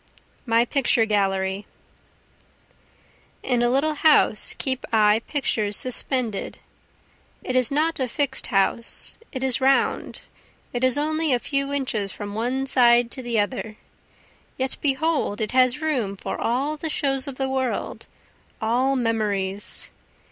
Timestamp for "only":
10.97-11.33